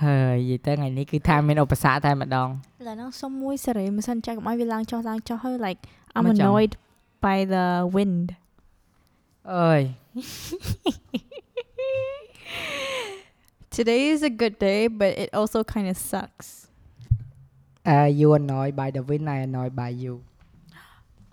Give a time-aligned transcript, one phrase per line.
[0.00, 5.79] ហើយនិយាយទៅថ្ងៃនេះគឺថាមានឧបសគ្គតែម្ដង ឥឡូវហ្នឹងសុំមួយសេរីមិនសិនចាក់កុំឲ្យវាឡើងចុះឡើងចុះហើយ like
[6.17, 6.73] I'm មកចាំ annoyed
[7.25, 7.65] by the
[7.95, 8.25] wind
[9.53, 9.81] អើយ
[13.77, 16.47] Today is a good day but it also kind of sucks
[17.91, 20.13] uh, you annoyed by the wind I annoyed by you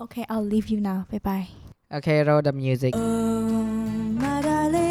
[0.04, 1.46] Okay I'll leave you now bye bye
[1.98, 3.00] okay roll the music Oh
[4.22, 4.86] my darling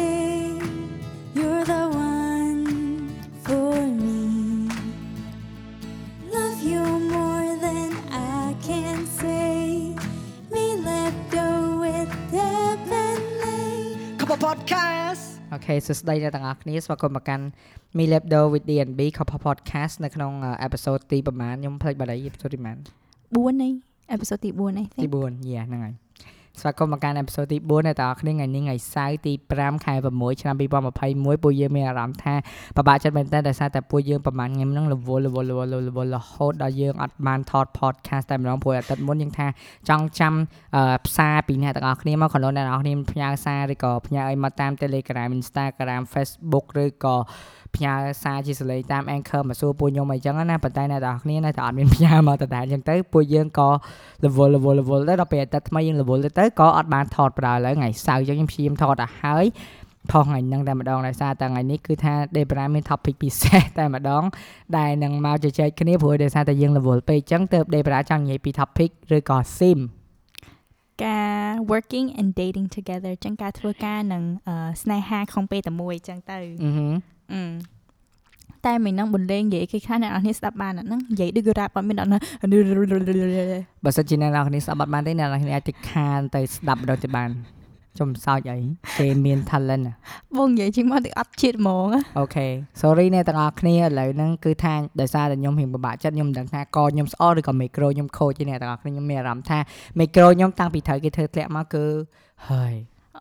[14.44, 17.44] podcast អូខេសួស្តីអ្នកទាំងអស់គ្នាស្វាគមន៍មកកាន់
[17.96, 20.32] Me Labdo with DNB Couple podcast នៅក្នុង
[20.66, 22.78] episode ទីប្រហែលខ្ញុំភ្លេចបាត់ហើយ episode ទីប្រហែល
[23.18, 23.72] 4នេះ
[24.14, 25.94] episode ទី4នេះទី4 yeah ហ្នឹងហើយ
[26.60, 32.34] ស្វាគមន៍មកកាន់ episode ទី4អ្នកទាំងអស់គ្នាថ្ងៃនេះថ្ងៃសៅរ៍ទី5ខែ6ឆ្នាំ2021ពួកយើងមានអារម្មណ៍ថា
[32.76, 39.46] ពិបាកចិត្តមែនតើដោយសារតែពួកយើងប្រហែលថ្ងៃហ្នឹងរវល់រវល់រវល់រវល់រហូតដល់យើងអត់បានថត podcast តែម្ដងព្រោះអាទិត្យមុនយើងថា
[39.88, 40.34] ចង់ចាំ
[40.76, 47.16] អឺផ្សារពីអ្នកទាំងអស់គ្នាមក kalau អ្នកទាំងអស់គ្នាផ្ញើសារឬក៏ផ្ញើអីមកតាម Telegram Instagram Facebook ឬក៏
[47.76, 53.68] ផ្ញើសារជាសលេងតាម Anchor មកសួរពួកខ្ញុំអីចឹងណាប៉ុន្តែអ្នកទាំងអស់គ្នានៅតែអត់មានផ្ញើមកដដែលចឹងទៅពួកយើងក៏
[54.24, 59.46] level level level ទៅដល់ពេលអាទិត្យថ្មីយើង level ទៅទៅក៏អត់បានថតប្រើឥឡូវថ្ងៃសៅរ៍ចឹងខ្ញុំព្យាយាមថតឲ្យហើយ
[60.10, 64.22] ផុសថ្ងៃហ្នឹងតែម្ដងដោយសារតែថ្ងៃនេះគឺថា Debra មាន topic ពិសេសតែម្ដង
[64.76, 69.78] ដែលនឹងមកជជែកគ្នាព្រោះដោយសារតែយើង level ពេកចឹងទើប Debra ចង់និយាយពី topic ឬក៏ sim
[71.04, 77.17] ការ working and dating together ចឹងការធ្វើការនឹងអឺស្នេហាក្នុងពេលតែមួយចឹងទៅអឺហឺអឺ
[78.66, 82.18] តែមិននឹងបន្លេងនិយាយគេខ្លះអ្នកនរគ្នាស្ដាប់បានអាហ្នឹងនិយាយដូច rap អត់មានអត់ណា
[83.84, 87.30] បើសិនជាអ្នកនរគ្នាស្ដាប់អត់បានទេអ្នកនរគ្នាអាចទៅខានទៅស្ដាប់ម្ដងទៅបាន
[87.98, 88.58] ចំសោចអី
[88.98, 89.94] គេមាន talent ណា
[90.36, 91.88] បងនិយាយជាងមកទៅអត់ជាតិហ្មង
[92.18, 92.46] okay
[92.80, 99.58] sorry អ្នកទាំងអស់គ្នាឥឡូវហ្នឹងគឺថាដោយសារតែខ្ញុំរៀងពិបាកចិត្តខ្ញុំមិនដឹងថាកខ្ញុំស្អល់ឬក៏មីក្រូខ្ញុំខូចទេអ្នកទាំងអស់គ្នាខ្ញុំមានអារម្មណ៍ថា
[99.98, 101.84] មីក្រូខ្ញុំតាំងពីត្រូវគេធ្វើធ្លាក់មកគឺ
[102.50, 102.74] ហើយ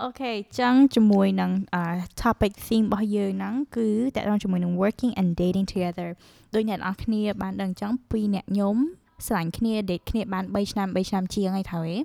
[0.04, 1.84] okay ចឹងជាមួយនឹងអឺ
[2.22, 6.10] topic theme របស់យើងហ្នឹងគឺតកតងជាមួយនឹង working and dating together
[6.54, 8.76] ដូចអ្នកនរគ្នាបានដឹងចឹងពីរអ្នកខ្ញុំ
[9.26, 11.98] ស្រឡាញ់គ្នា date គ្នាបាន3ឆ្នាំ3ឆ្នាំជាងហើយត្រូវទេ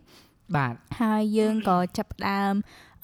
[0.56, 2.54] បាទហើយយើងក៏ចាប់ផ្ដើម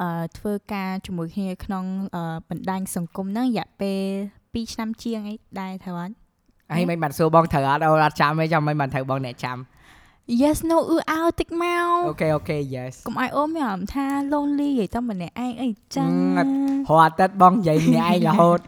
[0.03, 1.85] អឺធ្វើការជាមួយគ្នាក្នុង
[2.17, 4.03] អឺបណ្ដាញសង្គមហ្នឹងរយៈពេល
[4.65, 6.15] 2ឆ្នាំជាងអីដែរត្រូវអត់
[6.77, 9.59] ហើយមិនបានសួរបងត្រូវអត់អូអត់ចាំទេចាំមិនបានត្រូវបងអ្នកចាំ
[10.29, 16.51] Yes no អ៊ឺអោតិចមក okay okay yes កុំឲ្យអូនមានអារម្មណ៍ថា lonely និយាយតែម្នាក់ឯងអីចឹងអឺអត់
[16.89, 18.61] រាល់អាទិត្យបងនិយាយម្នាក់ឯងរហូត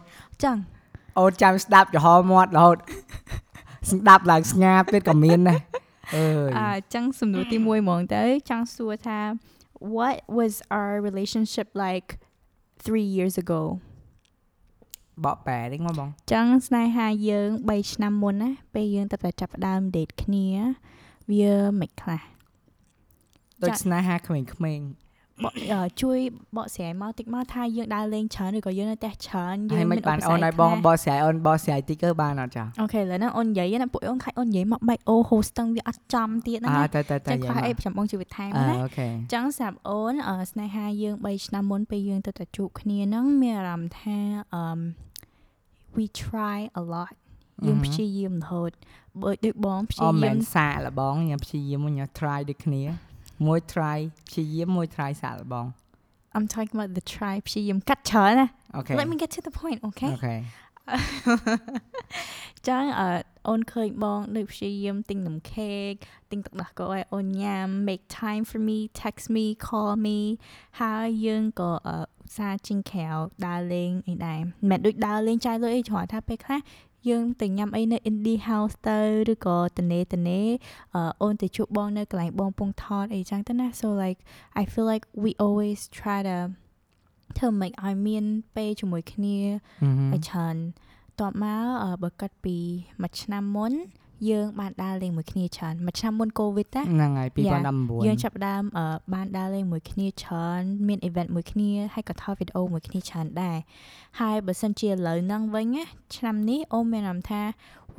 [0.43, 0.57] ចឹង
[1.19, 2.77] អូនចាំស្ដាប់ចំហមាត់រហូត
[3.91, 5.59] ស្ដាប់ឡើងស្ងាត់ទៀតក៏មានដែរ
[6.15, 9.19] អើយអឺចឹងសំណួរទី1ហ្មងទៅចង់សួរថា
[9.95, 12.07] what was our relationship like
[12.85, 13.61] 3 years ago
[15.25, 20.47] បកប៉ែនេះមកបងចឹងស្នេហាយើង3ឆ្នាំមុនណាពេលយើងទៅតែចាប់ផ្ដើម date គ្នា
[21.29, 22.21] វាមិនខ្លះ
[23.63, 25.11] ដូចចាស្នេហាក្មេងៗ
[25.45, 26.17] បកអឺជួយ
[26.57, 44.17] បកស្រាយមកតិចមកថាយើងដើរលេងច្រើនឬក៏យើងនៅផ្ទះច្រើនយើងហើយមិនឧបានបសគ្គអូនឲ្យបងខ្លះបកស្រាយអូនបកស្រាយតិចទៅបានអត់ចាអូខេឥឡូវហ្នឹងអូននិយាយណាពួកអូនខាច់អូននិយាយមកបែកអូ host ទាំងវាអត់ចំទៀតណាអើទៅទៅទៅចឹងខ្វះអីមកចាំបងជួយបន្ថែមអឺណាអូខេចឹងសម្រាប់អូនអឺស្នេហាយើង3ឆ្នាំមុនពេលយើងទៅតែជួបគ្នាហ្នឹងមានអារម្មណ៍ថា
[44.53, 44.63] អឺ
[45.95, 47.13] we try a lot
[47.67, 48.71] យើងព្យាយាមរហូត
[49.21, 52.83] បើដូចបងព្យាអូមែយានមសាកលបងញ៉ាំព្យាយាមញ៉ាំ try ដូចគ្នា
[53.47, 55.67] មួយ try ព្យាយាមមួយ try សាកលបង
[56.35, 60.35] I'm talking about the try ព្យាយាមកាត់ច្រើនណាអូខេ Let me get to the point okay អូខេ
[62.67, 63.07] ចឹងអឺ
[63.49, 65.91] អូនឃើញបងដូចព្យាយាមទិញនំខេក
[66.31, 70.19] ទិញទឹកដោះគោឲ្យអូនញ៉ាំ make time for me text me call me
[70.81, 73.07] ហើយយើងក៏អឺឧស្សាហ៍ជិះក្រៅ
[73.45, 76.59] ដើរលេងអីដែរមិនមែនដូចដើរលេងចាយលុយអីគ្រាន់ថាពេលខ្លះ
[77.09, 78.99] យើងទៅញ៉ាំអីនៅ indie house ទៅ
[79.31, 80.41] ឬក៏តនេតនេ
[80.95, 84.19] អឺអូនទៅជួបបងនៅកន្លែងបងពងថតអីចឹងទៅណា so like
[84.61, 86.37] I feel like we always try to
[87.37, 88.25] ធ្វើម៉េចឲ្យមាន
[88.55, 89.37] ពេលជាមួយគ្នា
[89.83, 90.55] អឺហឹមឲ្យច្រើន
[91.19, 92.57] តបមកអឺបើកាត់ពី
[93.01, 93.73] មួយឆ្នាំមុន
[94.29, 97.61] យើងបានដើរលេងមួយគ្នាច្រើនមួយឆ្នាំមុនកូវីដណាហ្នឹងហើយ Yeah.
[97.71, 103.57] 2019យើងចាប់ផ្ដើមអឺបានដើរលេងមួយគ្នាច្រើនមាន event មួយគ្នាហើយក៏ថតវីដេអូមួយគ្នាច្រើនដែរ
[104.19, 105.83] ហើយបើសិនជាឥឡូវហ្នឹងវិញណា
[106.15, 107.41] ឆ្នាំនេះអូនមានអារម្មណ៍ថា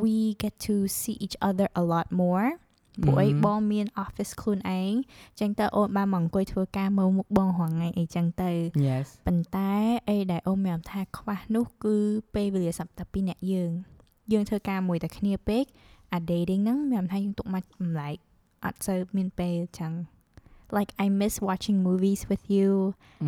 [0.02, 2.46] we get to see each other a lot more
[3.02, 4.92] ពួកអីបងមាន office ខ្លួនឯង
[5.40, 8.50] ចឹងទៅអូនបានមកអង្គុយធ្វើការមើលមុខបងរាល់ថ្ងៃអីចឹងទៅ
[8.88, 9.72] yes ប៉ុន្តែ
[10.08, 11.96] អីដែលអូនមានអារម្មណ៍ថាខ្វះនោះគឺ
[12.34, 13.70] ពេលវេលាសម្រាប់តែពីរអ្នកយើង
[14.32, 15.64] យើងធ្វើការមួយតែគ្នាពេក
[16.13, 18.15] អា dating ហ្នឹងមានអារម្មណ៍ថាយើងទុកមកចម្លែក
[18.65, 19.94] អត់សូវមានពេលចឹង
[20.77, 22.69] like I miss watching movies with you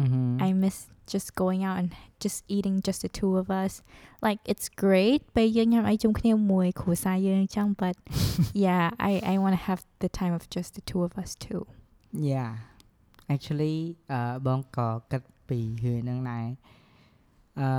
[0.01, 0.21] Mhm.
[0.48, 0.77] I miss
[1.13, 1.89] just going out and
[2.24, 3.74] just eating just the two of us
[4.25, 7.95] like it's great ពេលយើងញ៉ាំអីជុំគ្នាមួយគ្រួសារយើងអញ្ចឹង but
[8.66, 11.62] yeah I I want to have the time of just the two of us too
[12.31, 12.51] Yeah
[13.33, 13.77] actually
[14.12, 16.48] អឺបងក៏គិតពីរឿងហ្នឹងដែរ
[17.61, 17.71] អឺ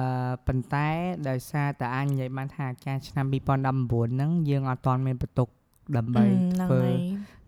[0.47, 0.87] ប៉ុន្តែ
[1.29, 5.49] ដោយសារតែអញនិយាយបានថាការឆ្នាំ2019ហ្នឹងយើងអត់ទាន់មានបន្ទុក
[5.97, 6.95] ដើម្បី Mm, ហ្នឹងធ្វើហើយ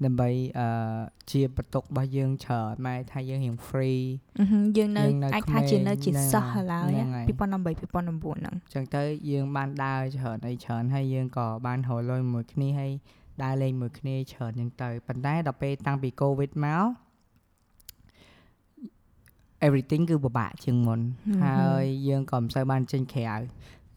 [0.06, 0.30] ដើម្បី
[0.60, 1.00] អឺ
[1.32, 4.04] ជាបន្ទុករបស់យើងច្រើនម៉ែថាយើងរៀង free
[4.40, 12.92] អឺហឹមយើងនៅយើងនៅអាចថាជានៅជាក្មេងសិស្សហើយឡើយហ្នឹងហើយ2018 2019ហ្នឹងអញ្ចឹងទៅយើងបានដើរច្រើនអីច្រើនហើយយើងក៏បានរកលុយមួយគ្នាហើយ
[13.44, 16.86] ដើរលេងមួយគ្នាច្រើនអញ្ចឹងទៅប៉ុន្តែដល់ពេលតាំងពី COVID មក
[19.66, 21.40] everything គឺពិបាកជាងមុន Mhm.
[21.44, 23.36] ហើយយើងក៏មិនសូវបានចេញក្រៅ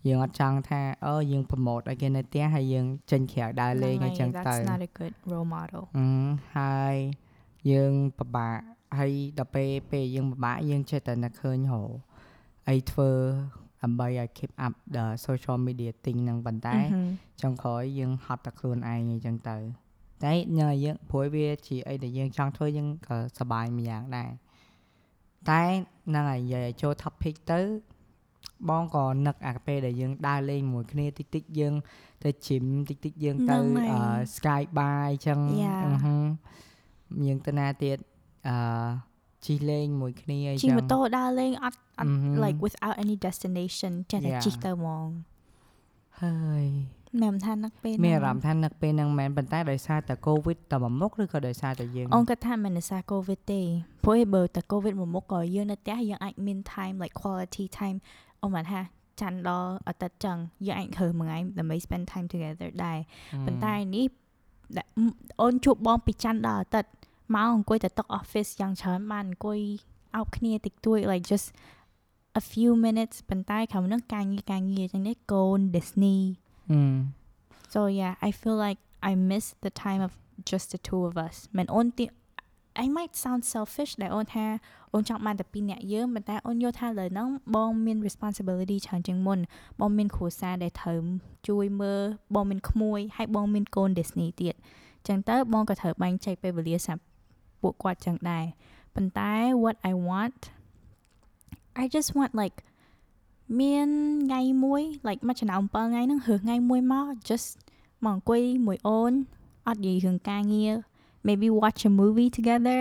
[0.07, 6.07] យើងអត់ចង់ថាអូយើង promote ឲ្យគេនៅផ្ទះហើយយើងចេញក្រៅដើរលេងអញ្ចឹងទៅ that's not a good role model អឺ
[6.57, 6.97] ហើយ
[7.71, 8.59] យើងពិបាក
[8.99, 11.81] ហើយដល់ពេលពេលយើងពិបាកយើងចេះតែនឹកឃើញហៅ
[12.69, 13.11] អីធ្វើ
[13.83, 17.09] ដើម្បីឲ្យ keep up the social media thing ហ្នឹងប៉ុន្តែអឺហឹម
[17.43, 19.57] ចុងក្រោយយើងហត់តែខ្លួនឯងអញ្ចឹងទៅ
[20.25, 24.31] តែញ៉ាំយើងព្រោះវាជាអីដែលយើងចង់ធ្វើយើងក៏សប្បាយមួយយ៉ាងដែរ
[25.49, 25.65] តែ
[26.09, 27.61] ហ្នឹងហើយនិយាយឲ្យចូល topic ទៅ
[28.69, 31.75] បងក៏នឹកអាពេលដែលយើងដើរលេងមួយគ្នាតិចតិចៗយើង
[32.25, 34.03] ទៅ gym តិចតិចៗយើងទៅហ្នឹងហើយអឺ
[34.37, 35.81] sky bar អញ្ចឹង Yeah.
[35.85, 36.23] អឺហឹម
[37.27, 37.99] យើងទៅណាទៀត
[38.49, 38.57] អឺ
[39.47, 44.43] ជិះលេងមួយគ្នាអញ្ជិះចឹងម៉ូតូដើរលេងអត់អត់អឺហឹម like without any destination ចេះតែ Yeah.
[44.45, 45.09] ជិះទៅហ្មង
[46.23, 46.67] ហើយ
[47.23, 53.63] មិនថានឹកពេលមានអារហ្នឹងម្មណ៍ថានឹកពេលហ្នឹងមែនប៉ុន្តែដោយសារតែ COVID តែមួយមុខឬក៏ដោយសារតែយើងអូនគាត់ថាមិនដោយសារ covid ទេ
[54.05, 57.99] ព្រោះឯបើតែ covid មួយមុខក៏យើងនៅផ្ទះយើងអាចមាន time like quality time
[58.43, 58.81] អូនបានថា
[59.21, 62.99] ច័ន្ទដល់អាទិត្យចឹងយើងអាចហើមួយថ្ងៃដើម្បី spend time together ដែរ
[63.47, 64.07] ប៉ុន្តែនេះ
[64.77, 64.87] ដែល
[65.43, 66.91] អូនជួបបងពីច័ន្ទដល់អាទិត្យ
[67.35, 69.61] មកអង្គុយតែតុក office យ៉ាងច្រើនបានអង្គុយ
[70.17, 71.49] អោបគ្នាតិចតួច like just
[72.41, 76.21] a few minutes ប៉ុន្តែក្រោមហ្នឹងការងារការងារចឹងនេះកូន Disney
[76.69, 76.81] អឺ
[77.73, 78.81] So yeah, I feel like
[79.11, 80.13] I miss the time of
[80.51, 81.37] just the two of us.
[81.57, 82.05] មិនអូនទី
[82.85, 84.45] I might sound selfish ដែលអូនថា
[84.93, 89.39] អូនចង់បានតែពីរអ្នកយើងប៉ុន្តែអូនយល់ថាលើហ្នឹងបងមាន responsibility ច្រើនជាងមុន
[89.81, 90.99] បងមានគ្រួសារដែលត្រូវ
[91.49, 92.03] ជួយមើល
[92.35, 94.55] បងមានក្មួយហើយបងមានកូន Disney ទៀត
[95.09, 97.03] ចឹងទៅបងក៏ត្រូវបែងចែកពេលវេលាសម្រាប់
[97.63, 98.45] ពួកគាត់ចឹងដែរ
[98.95, 100.41] ប៉ុន្តែ what I want
[101.83, 102.57] I just want like
[103.62, 103.88] មាន
[104.26, 107.50] ថ្ងៃមួយ like មួយឆ្នាំ7ថ្ងៃហ្នឹងរើសថ្ងៃមួយមក just
[108.06, 109.14] មកអង្គុយមួយអូន
[109.68, 110.74] អត់និយាយរឿងការងារ
[111.28, 112.80] maybe watch a movie together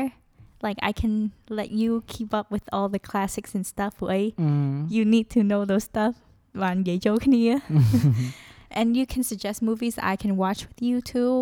[0.66, 1.14] like I can
[1.58, 4.49] let you keep up with all the classics and stuff ព្រោះអី អឺ
[4.96, 6.14] you need to know those stuff
[6.62, 7.44] បាននិយាយចូលគ្នា
[8.78, 11.32] and you can suggest movies I can watch with you too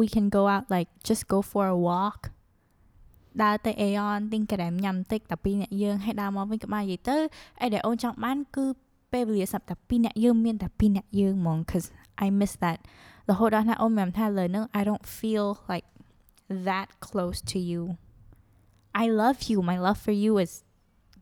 [0.00, 2.20] we can go out like just go for a walk
[3.43, 7.17] ដើរទៅ Aeon ទិញក្រែមញ៉ាំបន្តិចតែពីរអ្នកយើងហើយដើរមកវិញក៏បាននិយាយទៅ
[7.61, 8.65] អីដែលអូនចង់បានគឺ
[9.11, 11.87] ពេលវេលាសម្រាប់តែពីរអ្នកយើងមានតែពីរអ្នកយើងហ្មង cause
[12.25, 12.77] I miss that
[13.29, 15.87] រហូតដល់ណាអូនមិនថាលើហ្នឹង I don't feel like
[16.67, 17.81] that close to you
[19.03, 20.53] I love you my love for you is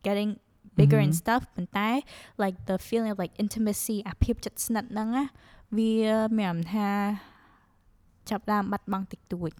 [0.06, 0.30] getting
[0.78, 1.20] bigger and Mhm.
[1.22, 1.88] stuff ប៉ុន្តែ
[2.42, 5.24] like the feeling of like intimacy អាភាពជិតស្និទ្ធហ្នឹងណា
[5.78, 5.94] វា
[6.38, 6.88] មានអារម្មណ៍ថា
[8.30, 9.52] ចាប់ផ្ដើមបាត់បង់តិចតួច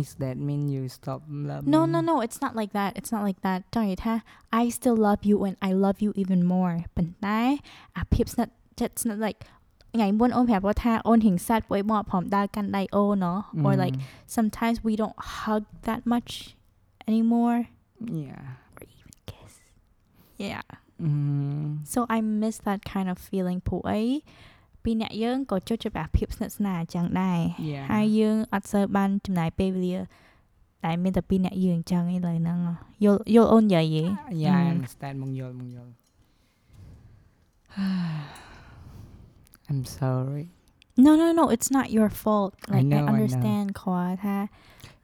[0.00, 1.20] is that mean you stop
[1.50, 1.92] love No me?
[1.94, 4.14] no no it's not like that it's not like that ចង់និយាយថា
[4.60, 7.40] I still love you and I love you even more ប៉ុន្តែ
[7.96, 9.40] អាភាពស្និទ្ធចិត្តស្និទ្ធ like
[9.94, 13.96] ថ្ងៃមុនអូនប្រាប់គាត់ថាអូនហិងសាត់ពួកឯងមកព្រមដើរកាន់ដៃអូនណោះ or like
[14.36, 16.30] sometimes we don't hug that much
[17.08, 17.58] anymore
[18.24, 18.44] yeah
[18.76, 19.52] or even kiss
[20.44, 20.66] yeah
[21.02, 21.10] អឺ
[21.92, 24.02] so I miss that kind of feeling ពួកអី
[24.83, 27.39] ពីរអ្នកយើងក៏ចូលចិត្តអាភាពស្និទ្ធស្នាលអញ្ចឹងដែរ
[27.71, 29.97] yeah ហើយយើងអត់សូវបានចំណាយពេលវេលា
[30.83, 32.59] តែមានតែពីរអ្នកយើងអញ្ចឹងឯងឡើយហ្នឹង
[33.05, 34.03] យល់យល់អូននិយាយហ៎
[34.43, 34.73] yeah I Mm.
[34.75, 35.91] understand មកយល់មកយល់
[39.69, 40.45] I'm sorry
[41.05, 43.11] No no no it's not your fault I like know, I know.
[43.13, 44.37] understand ខွာថា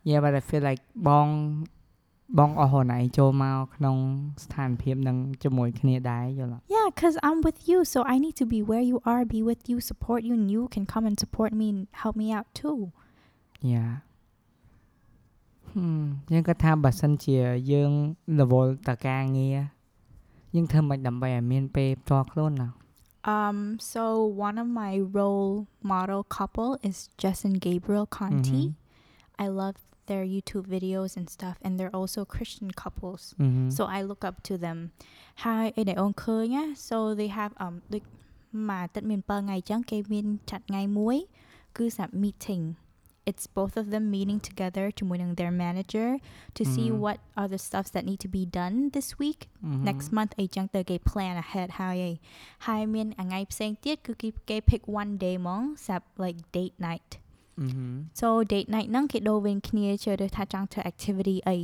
[0.09, 1.27] yeah but I feel like បង
[2.38, 3.96] បងអស់ខ្លួនឯងចូលមកក្នុង
[4.44, 9.62] ស្ថានភាពនឹងជាមួយគ្នាដែរយល់អត់ Yeah cuz I'm with you so I need to be where you are be with
[9.70, 12.78] you support you and you can come and support me and help me out too
[13.72, 13.90] Yeah
[15.70, 17.36] ហឹមយើងគាត់ថាបើសិនជា
[17.72, 17.90] យើង
[18.40, 19.58] រវល់តការងារ
[20.54, 22.70] យើងធ្វើមិនដើម្បីឲ្យមានពេលផ្ទាល់ខ្លួនណា
[23.36, 23.58] Um,
[23.92, 24.02] so
[24.48, 28.64] one of my role model couple is Jess and Gabriel Conti.
[28.66, 28.74] Mhm.
[29.44, 29.78] I love
[30.09, 33.21] their YouTube videos and stuff, and they're also Christian couples.
[33.41, 34.77] អឺហឹម So I look up to them.
[35.43, 38.03] Hi, ឯដែលអូនឃើញណា So they have um ដូច
[38.69, 41.17] មួយអាទិត្យមាន7ថ្ងៃអញ្ចឹងគេមានចាត់ថ្ងៃមួយ
[41.77, 42.63] គឺសម្រាប់ meeting
[43.29, 46.09] it's both of them meeting together ជាមួយនឹង their manager
[46.57, 46.97] to see Mhm.
[47.03, 49.39] what are the stuffs that need to be done this week
[49.89, 52.15] next month អីចឹងទៅគេ plan ahead ហើយឯង
[52.67, 57.09] ហើយមានថ្ងៃផ្សេងទៀតគឺគេគេ pick one day ហ្មងសម្រាប់ like date night
[58.19, 61.57] so date night ហ្នឹងគេដូរវិញគ្នាជឿទៅថាចង់ធ្វើ activity អី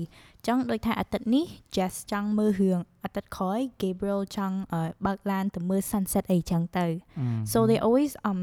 [0.48, 6.86] ចឹងដូចថាអាទិត្យនេះ Jess ចង់មើលរឿងអាទិត្យក្រោយ Gabriel ចង់អឺបើកឡានទៅមើល sunset អីចឹងទៅ
[7.52, 8.40] so they always um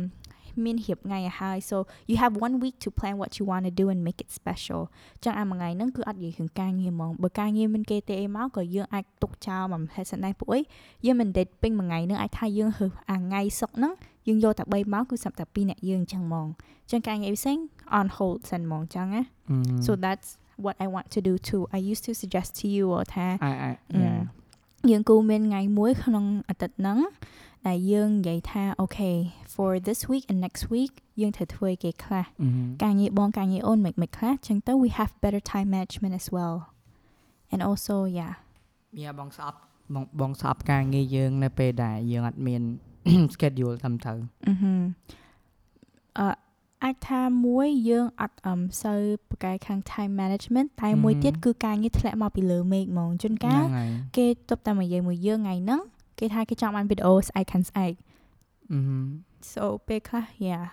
[0.65, 1.77] មានរៀបថ្ងៃឲ្យហើយ so
[2.11, 4.83] you have one week to plan what you want to do and make it special
[5.25, 10.61] ចឹងអាមួយថ្ងៃហ្នឹងគឺអត់និយាយរឿងការងារហ្មងបើការងារមានគេទេអីមកក៏យើងអាចទុកចោលមកហេតុសិនដែរពួកអី
[11.07, 13.95] យើងមិន date ពេញមួយថ្ងៃហ្នឹងអាចថាយើងហើអាថ្ងៃសុកហ្នឹង
[14.29, 16.47] យើងយកតែ3ម៉ោងគឺសម្រាប់តែ2អ្នកយើងអញ្ចឹងហ្មង
[16.91, 17.59] ចឹងការងារផ្សេង
[17.99, 19.23] on hold សិនហ្មងចឹងណា
[19.87, 20.29] so that's
[20.64, 23.73] what I want to do too I used to suggest to you ថា I I
[24.02, 24.21] yeah
[24.91, 26.99] យើងគូមានថ្ងៃមួយក្នុងអាទិត្យហ្នឹង
[27.69, 29.17] ដែលយើងនិយាយថា okay
[29.55, 32.25] for this week and next week យើងត្រូវធ្វើអីគេខ្លះ
[32.83, 36.57] ការងារបងការងារអូនមិនមិនខ្លះចឹងទៅ we have better time management as well
[37.52, 38.35] and also yeah
[38.99, 39.57] មានបងស្អប់
[39.95, 42.63] បងបងស្អប់ការងារយើងនៅពេលដែលយើងអត់មាន
[43.35, 44.19] schedule ត្រឹមត្រូវ
[44.49, 44.81] អឺហឹម
[46.19, 46.29] អឺ
[46.85, 55.81] អាចថាមួយយើងអត់អឹមសូវប្រកែកខាង time management តែមួយទៀតគឺការងារធ្លាក់មកពីលើមេឃហ្មងជួនកាលហ្នឹងហើយគេទប់តែមកនិយាយមួយយើងថ្ងៃហ្នឹង
[56.19, 57.93] គេថាគេចង់បានវីដេអូស្អែកខាងស្អែក
[58.73, 59.07] អឺហឹម
[59.53, 60.65] so ពេលខ្លះ yeah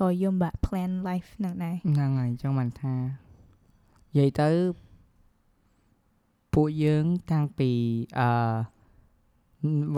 [0.00, 4.48] ក៏យើងបាក់ plan life ហ្នឹងដែរហ្នឹងហើយអញ្ចឹងបានថានិយាយទៅ
[6.54, 7.70] ពួកយើងតាំងពី
[8.20, 8.28] អឺ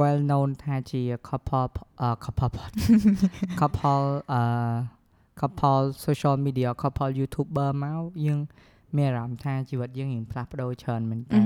[0.01, 1.69] well known ថាជា couple
[2.01, 2.77] អឺ couple pod-
[3.61, 4.43] couple អឺ
[5.41, 8.41] couple social media couple youtuber មកយើង
[8.97, 11.41] មានអារម្មណ៍ថាជីវិតយើងរៀងផ្លាស់ប្ដូរច្រើនមែនតើ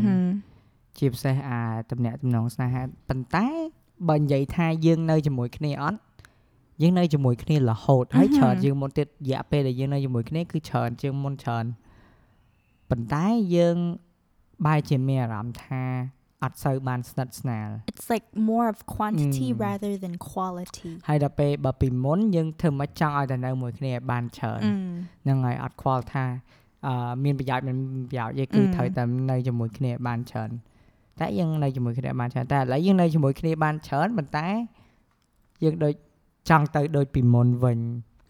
[0.99, 3.47] ជាពិសេសអាតំណាក់តំណងស្នេហាប៉ុន្តែ
[4.09, 5.99] បើនិយាយថាយើងនៅជាមួយគ្នាអត់
[6.83, 11.65] យើងនៅជាមួយគ្នារហូតហើយអឺហឹមច្រើនជាងមុនទៀតរយៈពេលដែលយើងនៅជាមួយគ្នាគឺច្រើនជាងមុនច្រើន
[12.91, 13.77] ប៉ុន្តែយើង
[14.67, 15.83] បែរជាមានអារម្មណ៍ថា
[16.43, 19.63] អត់សូវបានស្និទ្ធស្នាល it's like more of quantity Mm.
[19.67, 24.95] rather than quality ហើយដល់ពេលបើពីមុនយើងធ្វើមិនចង់ឲ្យតែនៅមួយគ្នាឲ្យបានច្រើន Mm.
[25.25, 26.25] ហ្នឹងហើយអត់ខ្វល់ថា
[26.87, 28.69] អឺមានប្រយោជន៍មិនមានប្រយោជន៍ទេគឺ Mm.
[28.75, 30.51] ត្រូវតែនៅជាមួយគ្នាឲ្យបានច្រើន
[31.21, 34.47] តែយើងនៅជាមួយគ្នាឲ្យបានច្រើនតែឥឡូវយើងនៅជាមួយគ្នាបានច្រើនប៉ុន្តែ
[35.65, 35.95] យើងដូច
[36.49, 37.79] ចង់ទៅដូចពីមុនវិញ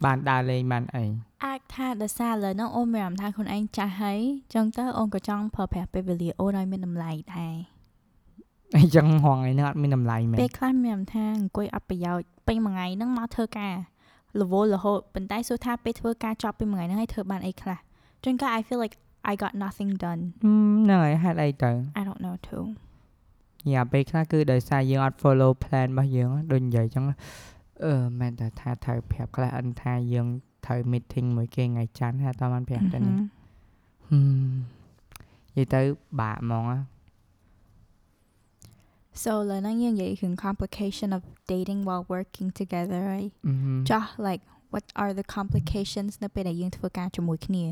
[0.05, 1.05] បានដើរលេងបានអី
[1.45, 4.21] អាច ថាដោយសារឥឡូវហ្នឹងអូនមានអារម្មណ៍ថាខ្លួនឯងចាស់ហើយ
[4.55, 7.55] ចឹងទៅអូនក៏ចង់ប្រើប្រាស់ពេលវេលាអូនឲ្យមានតម្លៃដែរ
[8.77, 13.75] អញ្ចឹងហងឯនេះអត់មានតម្លៃមែនពេលខ្លះមានអារម្មណ៍ថាអង្គុយអត់ប្រយោជន៍ពេញមួយថ្ងៃហ្នឹងមកធ្វើការ
[14.41, 17.79] រវល់រហូតប៉ុន្តែសួរថាពេលធ្វើការចប់ពេញមួយថ្ងៃហ្នឹងឲ្យធ្វើបានអីខ្លះ
[18.25, 18.97] ជួនកាល I feel like
[19.31, 22.65] I got nothing done ហឹមហ្នឹងហើយហេតុអីទៅ I don't know too
[23.73, 27.05] យ៉ាពេលខ្លះគឺដោយសារយើងអត់ follow plan របស់យើងដូចនិយាយអញ្ចឹង
[27.85, 30.27] អឺមែនតែថាត្រូវប្រាប់ខ្លះអិនថាយើង
[30.65, 33.27] ត្រូវ meeting មួយគេថ្ងៃច័ន្ទហើយអត់បានប្រាប់តែនេះ Mhm.
[34.09, 34.53] ហឹម
[35.57, 35.81] និយាយទៅ
[36.21, 36.79] បាក់ហ្មងណា
[39.23, 44.43] so ឥឡូវហ្នឹងយើងនិយាយរឿង complication of dating while working together ហើយអឺហឹមចាស់ like
[44.73, 47.65] what are the complications នៅពេលដែលយើងធ្វើការជាមួយគ្នា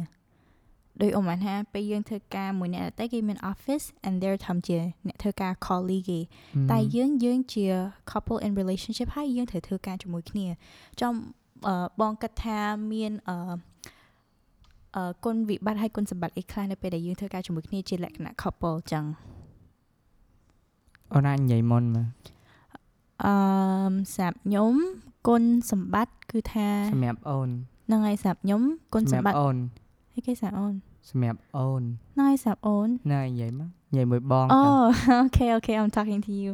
[1.03, 6.21] ដោយអូនបានថាពេលយើងធ្វើការមួយអ្នកដទៃគេមាន office and they're ធ្វើជាអ្នកធ្វើការ colleague គេ
[6.71, 7.65] តែយើងយើងជា
[8.11, 10.47] couple in relationship ហើយយើងត្រូវធ្វើការជាមួយគ្នា
[11.01, 11.42] ចំអឺ
[12.01, 12.59] បងគិតថា
[12.93, 13.37] មានអឺ
[14.97, 19.05] អឺគុណវិបត្តិហើយគុណសម្បត្តិអីខ្លះនៅពេលដែលយើងធ្វើការជាមួយគ្នាជាលក្ខណៈ couple ចឹង
[21.13, 22.07] អូនអាចនិយាយមុនមើល
[23.25, 23.35] អឺ
[24.17, 24.75] សម្រាប់ខ្ញុំ
[25.29, 27.49] គុណសម្បត្តិគឺថាសម្រាប់អូន
[27.87, 28.63] ហ្នឹងហើយសម្រាប់ខ្ញុំ
[28.95, 29.57] គុណសម្សម្បរាប់ត្តិអូន
[30.15, 30.75] អីគេសម្រាប់អូន
[31.11, 31.83] សម្រាប់អូន
[32.15, 34.85] ហ្នឹងហើយសម្រាប់អូនណែនិយាយមកនិយាយមួយបងទៅ Oh
[35.25, 36.53] okay okay I'm talking to you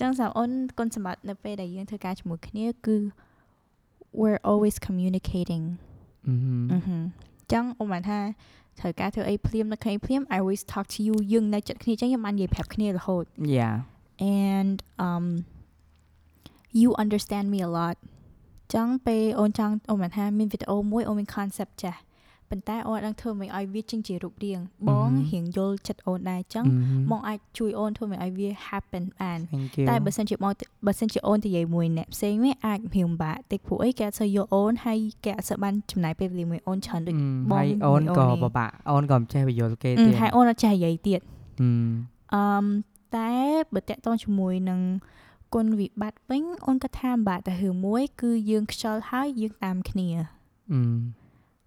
[0.00, 2.96] ចឹងសម្រាប់អូនគុណសម្បត្តិនៅពេលដែលយើងធ្វើការជាមួយគ្នាគឺ
[4.20, 5.64] we're always communicating
[6.28, 7.02] អឺហឹមអឺហឹម
[7.52, 8.20] ចឹងអូនបានថា
[8.78, 13.24] ត្រូវការធ្វើអីភ្លាមនៅគ្នាភ្លាម I always talk to you យើងនៅចិត្តគ្នាចឹងខ្ញុំបាននិយាយប្រាប់គ្នារហូត
[13.56, 13.70] យ៉ា
[14.48, 14.76] and
[15.06, 15.26] um
[16.80, 17.96] you understand me a lot
[18.74, 22.00] ចឹងពេលអូនចង់អូនបានថាមានវីដេអូមួយអូនមាន concept ចាស់
[22.52, 26.64] ប៉ុន្តែអូនអត់ដឹងធ្វើមិនឲ្យវាចេញជារូបរាងបងរៀងយល់ចិត្តអូនដែរចឹង
[27.10, 30.52] បងអាចជួយអូនធ្វើមិនឲ្យវា happen បាន thank you តែបើសិនជាបង
[30.86, 41.20] បើសិនជាអូនទៅនិយាយមួយអ្នកផ្សេងវិញអាចរៀងបាក់តិចព្រោះអីគេអត់សូវយកអូនហើយគេអត់សូវបានចំណាយពេលវេលាមួយអូនច្រើនដូចអឺបងហើយមួយអូនអូនក៏នេះបបាក់អូនក៏មិនចេះបញ្យល់គេអឺទៀតហើយអូនអត់ចេះនិយាយទៀត
[41.60, 41.68] អឺ
[42.34, 42.64] អឺម
[43.16, 43.30] តែ
[43.74, 44.80] បើតាក់ទងជាមួយនឹង
[45.54, 50.08] គុណវិបត្តិវិញអូនក៏ថាបាក់តែរឿងមួយ គឺយើងខ្ជិលហើយយើងតាមគ្នា
[50.72, 50.78] អឺ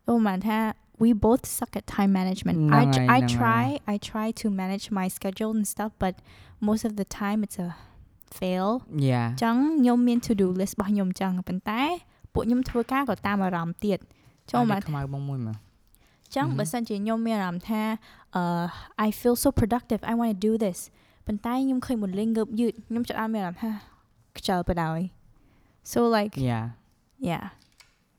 [0.08, 0.58] អូនបានថា
[1.02, 3.64] we both suck at time management ហ្នឹង I ហើយ I ហ្នឹងហើយ try
[3.94, 6.14] I try to manage my schedule and stuff but
[6.68, 7.70] most of the time it's a
[8.38, 8.68] fail
[9.08, 11.82] យ៉ា ចឹងខ្ញុំមាន to do list របស់ខ្ញុំចឹងប៉ុន្តែ
[12.32, 13.98] ពួកខ្ញុំធ្វើការក៏តាមអារម្មណ៍ទៀត
[14.50, 15.56] ចូលមក ខ្មៅបងមួយមក
[16.34, 16.56] ចឹង Mhm.
[16.58, 17.82] បើសិនជាខ្ញុំមានអារម្មណ៍ថា
[18.36, 18.42] អឺ
[19.06, 20.78] I feel so productive I want to do this
[21.26, 23.70] ប៉ុន្តែខ្ញុំឃើញមុនលេងងើបយឺតខ្ញុំចាប់អារម្មណ៍មានអារម្មណ៍ថា
[24.38, 25.00] ខ្ជិលបណ្ដោយ
[25.92, 26.60] so like យ៉ា
[27.30, 27.44] yeah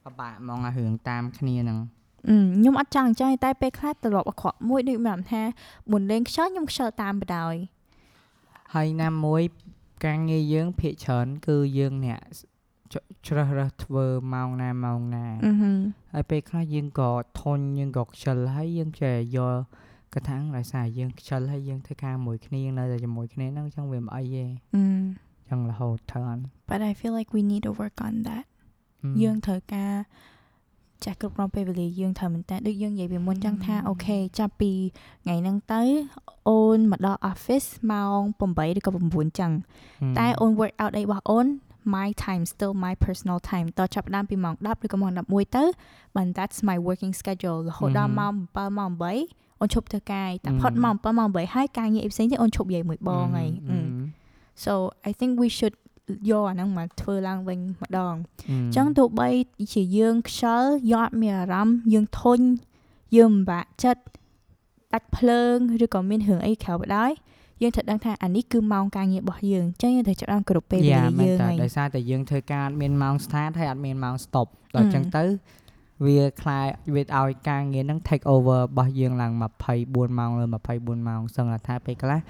[0.07, 1.79] បបាក់ហ្មងអារឿងតាមគ្នាហ្នឹង
[2.29, 5.43] អឺខ្ញុំអត់ចង់អញ្ចឹងទេតែពេលខ្លះត្រឡប់អាក្រក់មួយដូចមានអារម្មណ៍ថា
[5.91, 7.55] មុនលេងខ្ជិលខ្ញុំខ្ជិលតាមបណ្ដោយ
[8.75, 9.43] ហើយណាមួយ
[10.05, 12.21] ការងារយើងភាកច្រើនគឺយើងអ្នក
[12.93, 12.95] ច
[13.27, 15.79] ជ្រើសរើសធ្វើម៉ោងណាម៉ោងណាអឺហឹម
[16.13, 19.57] ហើយពេលខ្លះយើងក៏ធន់យើងក៏ខ្ជិលហើយយើងចេះយក
[20.15, 24.45] កថាំងដោយសារយើងខ្ជិលហើយយើងធ្វើការមួយគ្នានៅតែជាមួយគ្នាហ្នឹងអញ្ចឹងវាមិនអីទេ
[24.77, 26.39] អឺអញ្ចឹងរហូតច្រើន
[26.71, 28.45] but I feel like we need to work on that
[29.23, 29.93] យើងត្រូវការ
[31.05, 34.73] ចាស់គ្រប់គ្រងពេលវេលាយើងត្រូវមែនតើដូចយើងនិយាយពីមុនចឹងថាអូខេចាប់ពី
[35.25, 35.83] ថ្ងៃហ្នឹងទៅ
[36.49, 38.21] អូនមកដល់ office ម៉ោង
[38.51, 39.53] 8ឬក៏9ចឹង
[40.19, 41.47] តែអូន work out អីរបស់អូន
[41.95, 45.65] my time still my personal time តចាប់ផ្ដើមពីម៉ោង10ឬក៏ម៉ោង11ទៅ
[46.17, 48.91] បាន that's my working schedule រហូតដល់ម៉ោង7ម៉ោង
[49.27, 53.51] 8អូនឈប់ធ្វើការតែផុតម៉ោង7ម៉ោង8ហើយការងារអីផ្សេងទៀតអូនឈប់និយាយមួយបងហើយ
[54.65, 54.73] so
[55.09, 55.75] I think we should
[56.31, 58.15] យកអាហ្នឹងមកធ្វើឡើងវិញម្ដង
[58.49, 59.29] អញ្ចឹងទោះបី
[59.73, 62.41] ជាយើងខ្យល់យកអត់មានអារម្មណ៍យើងធុញ
[63.17, 64.03] យើងពិបាកចិត្ត
[64.93, 67.13] ដាច់ភ្លើងឬក៏មានរឿងអីក្រៅបដ ாய்
[67.63, 75.25] យើងត្រូវដឹងថាអានេះគឺម៉ោងការងាររបស់យើងអញ្ចឹងយើងត្រូវចាប់ផ្ដើមគ្រប់ពេលវេយ៉ាលាមែនយើងតើហើយដោយសារតែយើងធ្វើការអត់មានម៉ោង start ហើយអត់មានម៉ោង stop ដល់អញ្ចឹងទៅ
[76.05, 80.45] វាខ្លាយវាឲ្យការងារហ្នឹង take over របស់យើងឡើង24ម៉ោងលើ
[80.77, 82.21] 24ម៉ោងសឹងថាពេលខ្លះ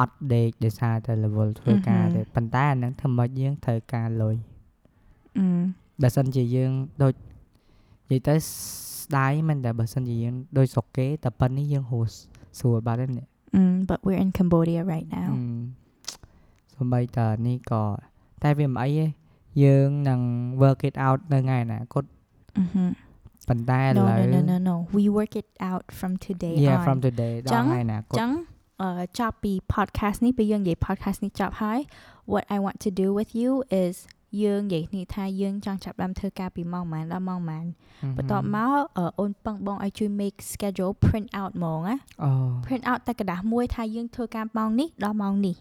[0.00, 4.36] អត់ដេកដោយសារតែ level ធ្វើការទេប៉ុន្តែអាហ្នឹងធ្វើម៉េចយើងត្រូវការលុយ
[5.38, 5.46] អឺ
[6.02, 6.72] បើសិនជាយើង
[7.02, 7.14] ដូច
[8.10, 8.34] និយាយទៅ
[9.04, 12.08] ស្ដាយមែនតែបើសិនជាយើងដូចស្រុកគេតែប៉ុណ្នេះយើងហួស
[12.58, 15.30] ស្រួលបាត់ហើយនេះអឺ but we're in Cambodia right now
[16.76, 17.82] សំបីតើនេះក៏
[18.42, 19.06] តែវាមិនអីទេ
[19.64, 20.20] យើងនឹង
[20.62, 22.04] work it out នៅថ្ងៃអនាគត
[22.56, 22.90] អឺហឹម
[23.48, 26.98] ប៉ុន្តែឥ no ឡូវ no no no no we work it out from today yeah on from
[27.06, 28.53] today ចឹដល់ងថ្ងៃអនាគតចឹងអឺ
[29.19, 31.79] ចប់ពី podcast នេះពេលយើងនិយាយ podcast នេះចប់ហើយ
[32.31, 33.51] what I want to do with you
[33.83, 33.95] is
[34.43, 37.65] យើងនិយាយគ្នាថាយើងចង់ចាប់ផ្ដើមធ្វើការពីម៉ោងប៉ុន្មានដល់ម៉ោងប៉ុន្មាន
[38.17, 42.29] បន្ទាប់មកអឺអូនពឹងបងឲ្យជួយ make schedule print out ហ្មងណា អូ
[42.65, 45.55] print out តែกระดาษមួយថាយើងធ្វើការម៉ោងនេះដល់ម៉ោងនេះ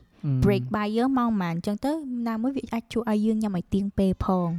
[0.44, 1.92] break by យើងម៉ោងប៉ុន្មានអញ្ចឹងទៅ
[2.28, 4.50] ណាមួយវាអាចជួយឲ្យយើងញ៉ាំឲ្យទៀងពេលផង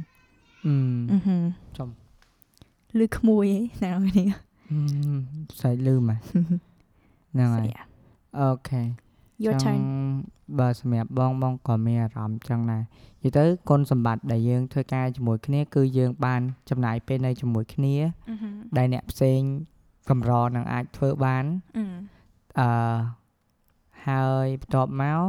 [0.66, 0.74] អឺ
[1.12, 1.44] អឺហឹម
[1.76, 1.88] ចំ
[2.98, 3.46] លឺក្មួយ
[3.80, 4.28] ឯណានេះ
[5.58, 7.70] ស្អែកលឺមកហ្នឹងហើយ
[8.41, 8.81] អូខេ
[9.43, 9.81] your ចឹង turn
[10.59, 12.83] បើសម្រាប់បងបងក៏មានអារម្មណ៍ចឹងដែរ
[13.23, 17.95] និយាយទៅគុណសម្បត្តិដែលយើងធ្វើការជាមួយគ្នាគឺយើងបានចំណាយពេលនៅជាមួយគ្នា
[18.29, 19.39] អឺហឹមដែលអ្នកផ្សេង
[20.09, 21.45] កម្រនឹងអាចធ្វើបាន
[21.77, 21.85] អឺ
[22.59, 22.97] អឺ
[24.07, 25.21] ហើយបន្ទាប់មក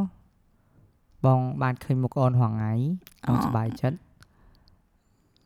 [1.27, 2.73] បងបានឃើញមុខអូនរងថ្ងៃ
[3.27, 3.99] បងសប្បាយចិត្ត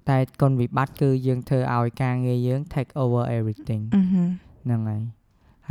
[0.09, 4.29] តែគុណវិបត្តិគឺយើងធ្វើឲ្យការងារយើង take over everything អឺហឹម
[4.65, 5.03] ហ្នឹងហើយ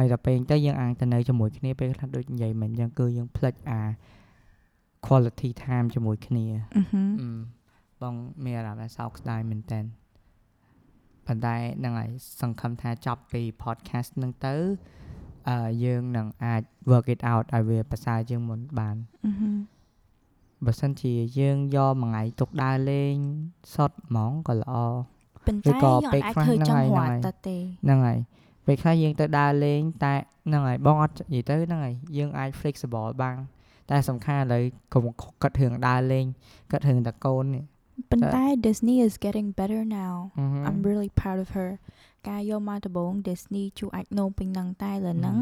[0.02, 3.82] ហើយដល់ពេលទៅយើងអាចទៅនៅជាមួយគ្នាពេលខ្លះដូចនិយាយមិនអញ្ចឹងគឺយើងផ្លិចអា
[5.06, 7.30] quality time ជាមួយគ្នាអឺហឹមអឺ
[8.02, 9.80] បងមានអារម្មណ៍ថាសោកស្ដាយមែនតើ
[11.28, 12.10] ប៉ុន្តែហ្នឹងហើយ
[12.42, 14.56] សង្ឃឹមថាចប់ពី podcast ហ្នឹងទៅ
[15.50, 19.56] អឺយើងនឹងអាច work it out ឲ្យវាប្រសើរជាងមុនបានអឺហឹម
[20.66, 23.16] បើសិនជាយើងយកមួយថ្ងៃទុកដើរលេង
[23.76, 24.74] សុតហ្មងក៏ល្អ
[25.46, 28.20] ប៉ុន្ឬតែក៏យើងពេលអាចខ្លះធ្វើហ្នឹងចង់ហើយរត់ហ្នឹងហើយតទេហ្នឹងហើយ
[28.70, 30.14] ពេលខ្លះយើងទៅដើរលេងតែ
[30.48, 33.38] ហ្នឹងហើយបងអត់និយាយទៅហ្នឹងហើយយើងអាច flexible បាន
[33.90, 35.06] តែសំខាន់ឥឡូវកុំ
[35.42, 36.26] គិតរឿងដើរលេង
[36.72, 37.64] គិតរឿងតកូននេះ
[38.12, 41.72] ប៉ុន្តែ Disney is getting better now អឺហឹម I'm really proud of her
[42.30, 45.38] ការយកមកដំបូង Disney ជួអាចនោមពេញហ្នឹងតែលើហ្នឹង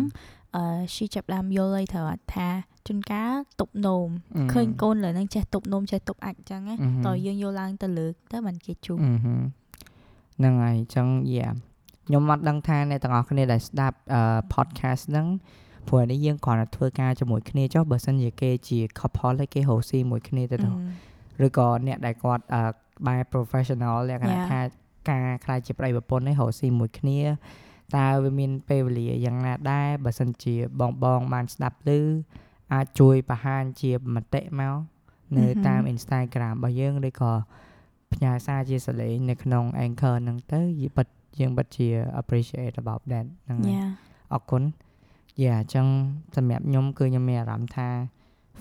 [0.55, 0.63] អឺ
[0.93, 2.49] she ចាប់ផ្ដើមយល់អីត្រូវអត់ថា
[2.87, 4.07] ជួនកាលតុបនោម
[4.53, 6.75] ឃើញកូនលើហ្នឹងចេះតុបនោមចេះតុបអាចអញ្ចឹងណា
[7.07, 9.41] តើយើងយកឡើងទៅលើកទៅបានគេជួអឺហឹម
[10.37, 11.49] ហ្នឹងហើយអញ្ចឹងយ៉ា
[12.07, 14.21] ខ្ញុំអត់ដឹងថាអ្នកទាំងអស់គ្នាដែលស្ដាប់អឺ
[14.53, 15.27] podcast ហ្នឹង
[15.87, 20.69] ព្រោះនេះយើងគ្រាន់តែធ្វើការជាមួយគ្នាចុះបើសិនជាគេជា couple ហើយគេរកស៊ីមួយគ្នាទៅទៅ
[21.45, 22.61] ឬក៏អ្នកដែលគាត់អឺ
[23.07, 24.49] បែប professional លក្ខណៈ Yeah.
[24.51, 24.61] ថា
[25.09, 27.19] ការខ្លាយជាប្តីប្រពន្ធនេះរកស៊ីមួយគ្នា
[27.97, 31.89] តើវាមានពេលវេលាយ៉ាងណាដែរបើសិនជាបងបងបានស្ដាប់ឮ
[32.73, 34.75] អាចជួយបង្ហាញជាមតិមក
[35.37, 35.65] នៅ Mhm.
[35.67, 37.33] តាម Instagram របស់យើងឬក៏
[38.13, 41.07] ផ្ញើសារជាសលេងនៅក្នុង Anchor ហ្នឹងទៅយើងពិត
[41.39, 41.87] យើងពិតជា
[42.21, 43.89] appreciate about that ហ្នឹងហើយ Yeah
[44.33, 44.63] អរគុណ
[45.43, 45.85] យ៉ាអញ្ចឹង
[46.35, 47.89] សម្រាប់ខ្ញុំគឺខ្ញុំមានអារម្មណ៍ថា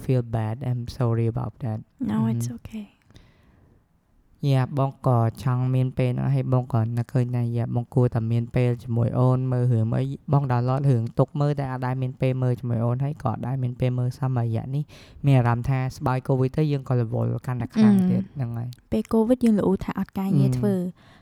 [0.03, 1.79] feel bad I'm sorry about that
[2.11, 2.57] no it's Mhm.
[2.59, 2.87] okay
[4.51, 14.85] យ៉ាបងក៏ចង់មានពេលហ្នឹងហើយបងក៏នឹកឃើញថាយ៉ាបងគួរតែមានពេលជាមួយអូនមើលរឿងអីបង download រឿងទុកមើលតែអាចដែរមានពេលមើលជាមួយអូនហើយក៏អាចដែរមានពេលមើលសម្រាប់រយៈនេះ
[15.27, 18.09] មានអារម្មណ៍ថាស្បើយកូវីដទៅយើងក៏រវល់កាន់តែខ្លាំង Mm.
[18.11, 20.57] ទៀតហ្នឹងហើយពេល COVID យើងល្អូថាអត់ការងារ Mm.
[20.59, 20.75] ធ្វើ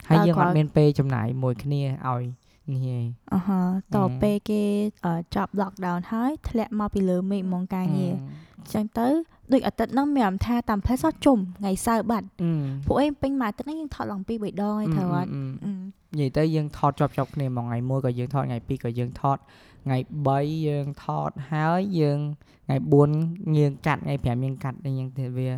[0.09, 2.23] ហើយដល់យើងអគាត់ត់មានពេលចំណាយមួយគ្នាឲ្យ
[2.71, 3.61] នេះឯងអឺហឺ
[3.95, 4.62] តអឺពេលគេ
[5.07, 8.14] អឺចាប់ lockdown ហើយធ្លាក់មកពីលើមេឃហ្មងការងារ
[8.59, 9.09] អញ្ចឹងទៅ
[9.53, 12.51] ដូចអាទិត្យហ្នឹងមានអារម្មណ៍ថាតាមផ្លែសោះជុំថ្ងៃសៅរ៍បាត់អឺ
[12.87, 15.73] ពួកឯងពេញមួយអាទិត្យហ្នឹងយើងថតឡើងពីរបីដងឯងត្រូវអត់អឺអឺ
[16.19, 19.38] និយាយទៅយើងថតជាប់ជាប់គ្នាមួយថ្ងៃមួយក៏យើងថតថ្ងៃពីរក៏យើងថត
[19.85, 19.99] ថ្ងៃ
[20.33, 22.19] 3យើងថតហើយយើង
[22.67, 22.77] ថ្ងៃ
[23.17, 25.51] 4យើងកាត់ថ្ងៃ5យើងកាត់នេះយើងទៀតវា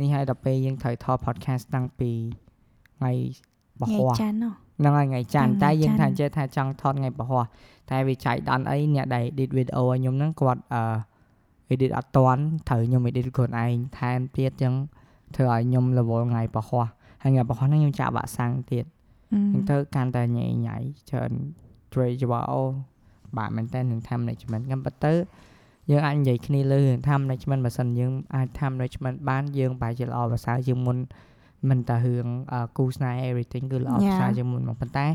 [0.00, 2.10] នេះហើយដល់ពេលយើងត្រូវថត podcast តាំងពី
[2.98, 3.12] ថ្ងៃ
[3.80, 7.42] បថ្ងៃហោះច័ន្ទនោះហ្នឹងហើយថ្ងៃច័ន្ទថ្ងៃតែយើងច័ថាន្ទចេះថាចង់ថតថ្ងៃបហោះ
[7.90, 10.82] តែវាចៃដន្យអីអ្នកដែល edit video ឲ្យខ្ញុំហ្នឹងគាត់អឺ
[11.74, 14.74] edit អត់តាន់ត្រូវខ្ញុំ edit ខ្លួនឯងថែមទៀតចឹង
[15.36, 16.84] ធ្វើឲ្យខ្ញុំរវល់ថ្ងៃបហោះ
[17.22, 18.84] ហើយថ្ងៃបហោះហ្នឹងខ្ញុំចាក់វាក់សាំងទៀត
[19.32, 20.76] អឺអញ្ចឹងទៅកាន់តែញ៉ៃញ៉ៃ
[21.10, 21.32] ច្រើន
[21.94, 22.62] ជួយច្បាស់អូ
[23.36, 25.14] បាក់មែនតើនឹងធ្វើ management ខ្ញុំប៉ុន្តែ
[25.90, 30.96] យើងអាចនិយាយគ្នាលើរឿងធ្វើ management បើសិនយើងអាចធ្វើ management បានយើងបែរជាល្អប្រសើរជាងមុន
[31.68, 35.06] មិនតែរឿងអឺគូស្នេហ៍ everything គឺល្អប្រសើរជាងមុនមកប៉ុន្តែ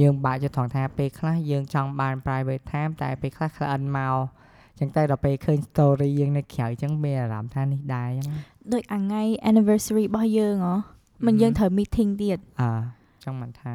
[0.00, 4.16] យើងបែរជាថងថាពេលខ្លះយើងចង់បាន private time តែពេលខ្លះ client មក
[4.74, 8.36] អញ្ចឹងទៅដល់ពេលឃើញ story យើងនៅក្រៅអញ្ចឹងមានអារម្មណ៍ថានេះដែរអញ្ចឹង
[8.72, 10.74] ដូចអាថ្ងៃ anniversary របស់យើងហ៎
[11.26, 12.70] មិនយើងត្រូវ meeting ទៀតអឺ
[13.24, 13.72] ចង់មិនថា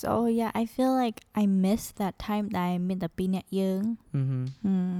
[0.00, 3.82] so yeah I feel like I miss that time ដែលមានតែពីរនាក់យើង
[4.14, 4.98] អឺហឹម Hmm.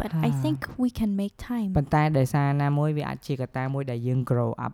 [0.00, 1.70] But I ហា think we can make time.
[1.76, 4.72] ប៉ុន្តែដោយសារណាមួយវាអាចជាកត្តាមួយដែលយើង grow up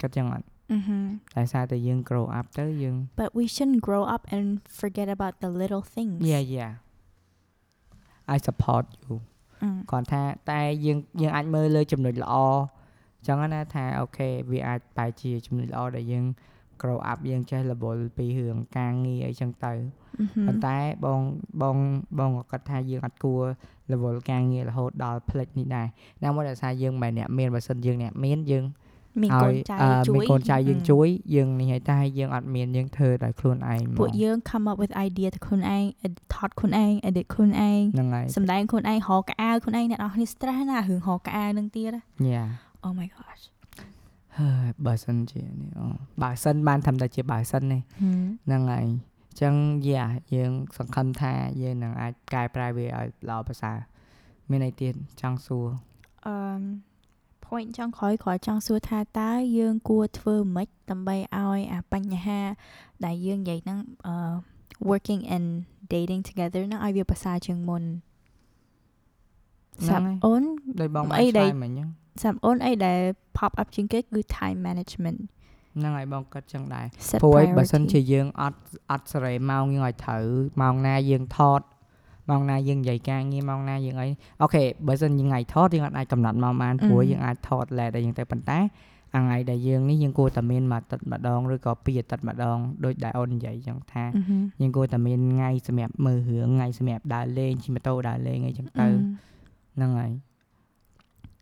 [0.00, 1.06] គាត់ចឹងអត់ hmm
[1.38, 4.44] ដោយសារតែយើង grow up ទៅយើង But we shouldn't grow up and
[4.80, 6.18] forget about the little things.
[6.32, 6.72] yeah yeah
[8.34, 9.14] I support you
[9.64, 9.78] Mm.
[9.90, 12.34] គាត់ថាតែយើងយើងអាចមើលលើចំណុចល្អ
[13.26, 16.24] ចឹងណាថាអូខេវាអាចបែរជាចំណុចល្អដែលយើង
[16.81, 19.73] grow up យើងចេះរវល់ពីរឿងការងារអីចឹងទៅ
[20.23, 20.45] Mhm.
[20.47, 21.19] ប៉ុន្តែបង
[21.61, 21.77] បង
[22.19, 23.43] បងក៏គាត់ថាយើងអត់គួរ
[23.93, 25.87] រវល់ការងាររហូតដល់ផ្លិចនេះដែរ
[26.23, 28.65] ណាមួយដោយសារយើងមិនមែនអ្នកមានបើសិនយើងអ្នកមានយើង
[29.21, 30.87] មានកូនចៅអឺជួយមានកូនចៅយើង Mm.
[30.89, 42.43] ជួយយើងនេះហើយតែយើងអត់មានយើងធ្វើដោយខ្លួនឯងហ្មពួកងយើង come up with idea ទៅខ្លួនឯង edit ថតខ្លួនឯង edit ខ្លួនឯងហ្នឹងហើយសម្ដែងខ្លួនឯងរកកៅអៅខ្លួនឯងអ្នកនរគ្នា stress ណារឿងរកកៅអៅនឹងទៀតណាញ៉ា
[42.85, 43.43] Oh my gosh
[44.39, 45.85] ហើយបើសិនជានេះអូ
[46.23, 48.23] បើសិនបានធ្វើតែជាបើសិននេះ Hmm.
[48.45, 49.55] ហ្នឹងហើយអញ្ចឹង
[49.89, 53.77] យ៉ាយើងសង្ឃឹមថាយើងនឹងអាចកែប្រែវាឲ្យល្អប្រសើរ
[54.49, 55.67] មានអីទៀតចង់សួរ
[56.33, 56.61] um
[57.45, 62.39] point ចុងក្រោយគាត់ចង់សួរថាតើយើងគួរធ្វើម៉េចដើម្បីឲ្យអាបញ្ហា
[63.05, 64.15] ដែលយើងនិយាយហ្នឹងអឺ
[64.89, 65.47] working and
[65.93, 67.83] dating together ហ្នឹងឲ្យវាប្រសើរជាងមុន
[69.85, 70.43] ហ្នឹសាងប់ហើយអូន
[70.81, 71.89] ដោយបងបានអីឆ្ដែលលើយមិញហ្នឹង
[72.21, 72.99] សាប់អូនអីដែល
[73.37, 75.19] pop up ជាងគេគឺ time management
[75.77, 78.59] ហ្នឹងហើយបងគិតចឹងដែរ set ព្រោះឯងបើសិន priority ជាយើងអត់
[78.91, 80.23] អត់សេរីម៉ោងយើងឲ្យត្រូវ
[80.61, 81.61] ម៉ោងណាយើងថត
[82.29, 84.07] ម៉ោងណាយើងនិយាយការងារម៉ោងណាយើងអី
[84.41, 88.59] អូខេបើសិនយើងថ្ងៃថតយើងអត់អាចកំណត់ម៉ោងបានព្រោះអឺយើងអាចថតឡែតអីយ៉ាងទៅប៉ុន្តែ
[89.15, 94.37] អាថ្ងៃដែលយើងនេះយើងគួរតែមានមួយអាទិត្យម្ដងឬក៏ពីរអាទិត្យម្ដងដូចដែលអូននិយាយចឹងថា Mhm.
[94.61, 98.97] យើងគួរតែមានថ្ងៃសម្រាប់មើលរឿងថ្ងៃសម្រាប់ដើរលេងជិះម៉ូតូដើរលេងអីចឹងទៅ Mm.
[99.75, 100.11] ហ្នឹងហើយ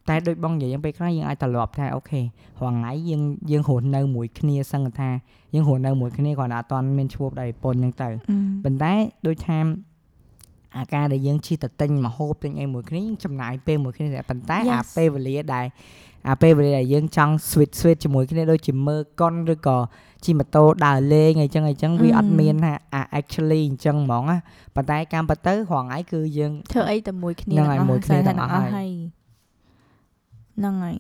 [0.10, 5.10] តែដូចបងនិយាយយ៉ាងពេលខ្លះយើងអាចត្រឡប់ថាអូខេរាល់ថ្ងៃយើងយើងរស់នៅមួយគ្នាសឹងថា
[5.54, 8.64] យើងរស់នៅមួយគ្នាគ្រាន់តែអត់ទាន់មានឈ្មោះដែរប្រពន្ធចឹងទៅ Mm.
[8.64, 8.94] ប៉ុន្តែ
[9.28, 9.58] ដូចថា
[10.78, 14.68] អាការដែលយើងជិះទៅទិញម្ហូបទិញអីមួយគ្នាយើងចំណាយពេលមួយគ្នាដែរប៉ុន្តែ Yes.
[14.74, 15.66] អាពេលវេលាដែល
[16.30, 19.78] អាពេលវេលាដែលយើងចង់ switch switch ជាមួយគ្នាដូចជាមើលកុនឬក៏
[20.26, 22.38] ជិះម៉ូតូដើរលេងអីចឹងអីចឹងវាអត់ Mm.
[22.40, 24.38] មានថាអា actually អញ្ចឹងហ្មងណា
[24.76, 28.90] ប៉ុន្តែកម្មពិតទៅរាល់ថ្ងៃគឺយើងធ្វើអីតែមួយគ្នាហ្នឹងហើយមួយគ្នាទាំងទាំងអស់ហើយ
[30.60, 30.98] ហ្នឹងហើយ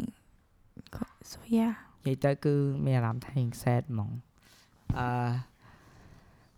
[1.32, 1.74] so yeah
[2.06, 4.12] និយាយទៅគឺមានអារម្មណ៍ថារៀង sad ហ្មង
[4.98, 5.08] អឺ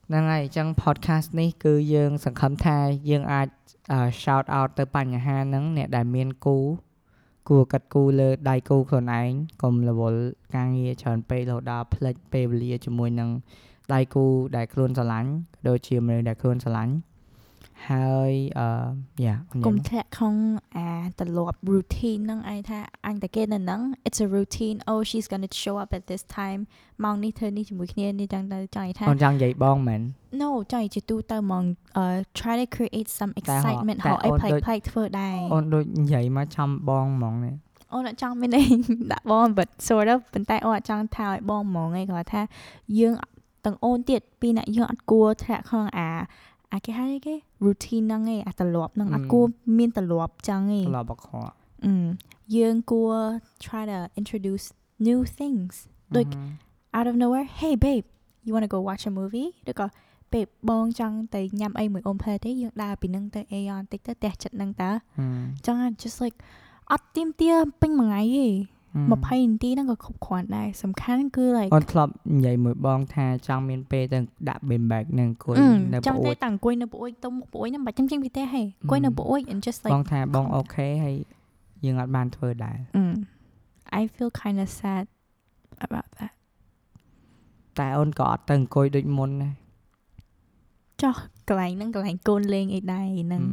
[0.07, 2.77] ហ្នឹងហើយអញ្ចឹង podcast នេះគឺយើងសង្ឃឹមថា
[3.09, 3.47] យើងអាច
[3.91, 6.57] អឺ shout out ទៅបញ្ហាហ្នឹងអ្នកដែលមានគូ
[7.49, 10.21] គួរកាត់គូលើដៃគូខ្លួនឯងកុំរវល់
[10.55, 13.29] ការងារច្រើនពេករហូតដល់ផ្លិចពេលវេលាជាមួយនឹង
[13.93, 16.93] ដៃគូដែលខ្លួនស្រឡាញ់ក៏ដូចជាមនុស្សដែលខ្លួនស្រឡាញ់
[17.89, 18.67] ហើយអឺ
[19.25, 20.35] យ៉ាកុំធ្លាក់ក្នុង
[20.77, 20.89] អា
[21.19, 26.61] ទម្លាប់ routine ហ្នឹងឯងថាអញតែគេនៅហ្នឹង it's a routine oh she's going to show up at this time
[27.03, 30.01] ម៉ោងនេះធ្វើនេះជាមួយគ្នានេះចឹងទៅចង់និយាយថាអូនចង់និយាយបងមែន
[30.41, 31.63] no ចង់និយាយជាទូទៅហ្មង
[31.97, 32.05] អឺ
[32.39, 37.55] try to create some តែហ៎ excitement តែហៅអីអូនប្លែកដូចប្លែកៗធ្វើដែរអូនដូចនិយាយមកចំបងហ្មងនេះ
[37.93, 38.63] អូនអត់ចង់មានអី
[39.11, 42.41] ដាក់បង but sort of ប៉ុន្តែអូនអត់ចង់ថាឲ្យបងហ្មងឯងគាត់ថា
[42.99, 43.13] យើង
[43.65, 46.09] ទាំងអូនទៀតពីរអ្នកយើងអត់គួរធ្លាក់ក្នុងអា
[46.73, 49.45] អាគេហៅអីគេ routine ហ្នឹងឯងអាទម្លាប់ហ្នឹងអត់គួរ
[49.77, 51.51] មានទម្លាប់ចឹងឯងធ្លាប់បកខក
[51.85, 51.93] អឺ
[52.57, 53.13] យើងគួរ
[53.63, 54.65] try to introduce
[55.07, 55.73] new things
[56.15, 56.25] ដូច
[56.97, 58.05] out of nowhere hey babe
[58.45, 59.87] you want to go watch a movie ឬក៏
[60.33, 66.37] babe បងចង់ទៅញ៉ាំអីមួយអូនផ្លែទេយើងដើរពីហ្នឹងទៅអេយ៉នតិចទៅផ្ទះចិត្តហ្នឹងតើហឹមចឹង just like
[66.91, 68.47] អត់ទៀមទាពេញមួយថ្ងៃទេ
[68.91, 81.15] 20នាទីហ្នឹងក៏គ្រប់គ្រាន់ដែរសំខាន់គឺ like អូនធ្លាប់និយាយមួយបងថាចង់មានពេលទៅដាក់ bean bag នឹងអង្គុយអឺនៅចង់ប្អូតែចតាំងអង្គុយនៅប្អូចទៅមុខប្អូចហ្នឹងមិនបាច់ចាំចេញពីផ្ទះហេអង្គុយនៅប្អូច and just ប like ងថាបងអូខេហើយ
[81.85, 83.15] យើងអត់បានធ្វើដែរ mm,
[83.99, 85.03] I feel kind of sad
[85.85, 86.33] about that
[87.79, 89.53] តែអូនក៏អត់ទៅអង្គុយដូចមុនដែរ
[91.01, 91.15] ចោះ
[91.49, 93.43] កន្លែងហ្នឹងកន្លែងកូនលេងអីដែរហ្នឹង